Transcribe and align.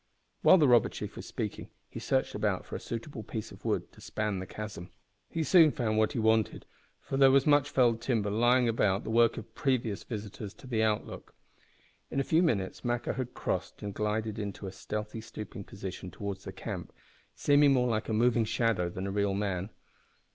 While 0.41 0.57
the 0.57 0.67
robber 0.67 0.89
chief 0.89 1.15
was 1.15 1.27
speaking 1.27 1.69
he 1.87 1.99
searched 1.99 2.33
about 2.33 2.65
for 2.65 2.75
a 2.75 2.79
suitable 2.79 3.21
piece 3.21 3.51
of 3.51 3.63
wood 3.63 3.91
to 3.91 4.01
span 4.01 4.39
the 4.39 4.47
chasm. 4.47 4.89
He 5.29 5.43
soon 5.43 5.71
found 5.71 5.99
what 5.99 6.13
he 6.13 6.17
wanted, 6.17 6.65
for 6.99 7.17
there 7.17 7.29
was 7.29 7.45
much 7.45 7.69
felled 7.69 8.01
timber 8.01 8.31
lying 8.31 8.67
about 8.67 9.03
the 9.03 9.11
work 9.11 9.37
of 9.37 9.53
previous 9.53 10.03
visitors 10.03 10.55
to 10.55 10.65
the 10.65 10.81
Outlook. 10.81 11.35
In 12.09 12.19
a 12.19 12.23
few 12.23 12.41
minutes 12.41 12.83
Maqua 12.83 13.13
had 13.13 13.35
crossed, 13.35 13.83
and 13.83 13.93
glided 13.93 14.39
in 14.39 14.55
a 14.63 14.71
stealthy, 14.71 15.21
stooping 15.21 15.65
position 15.65 16.09
towards 16.09 16.45
the 16.45 16.51
camp, 16.51 16.91
seeming 17.35 17.71
more 17.71 17.87
like 17.87 18.09
a 18.09 18.13
moving 18.13 18.43
shadow 18.43 18.89
than 18.89 19.05
a 19.05 19.11
real 19.11 19.35
man. 19.35 19.69